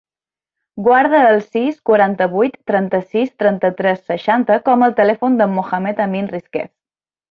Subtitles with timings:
[0.87, 6.73] Guarda el sis, quaranta-vuit, trenta-sis, trenta-tres, seixanta com a telèfon del Mohamed amin Risquez.